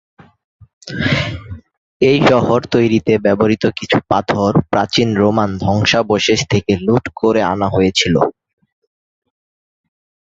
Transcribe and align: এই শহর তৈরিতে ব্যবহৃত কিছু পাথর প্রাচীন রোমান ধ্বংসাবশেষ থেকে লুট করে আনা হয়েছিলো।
এই 2.01 2.19
শহর 2.29 2.59
তৈরিতে 2.73 3.13
ব্যবহৃত 3.17 3.63
কিছু 3.79 3.97
পাথর 4.09 4.51
প্রাচীন 4.71 5.09
রোমান 5.15 5.49
ধ্বংসাবশেষ 5.57 6.39
থেকে 6.49 6.73
লুট 6.85 7.05
করে 7.15 7.41
আনা 7.53 7.67
হয়েছিলো। 7.69 8.21